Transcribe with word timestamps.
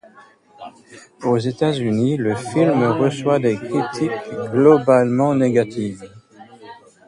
Aux 1.21 1.37
États-Unis, 1.37 2.17
le 2.17 2.35
film 2.35 2.81
reçoit 2.85 3.37
des 3.37 3.55
critiques 3.55 4.31
globalement 4.51 5.35
négatives. 5.35 6.03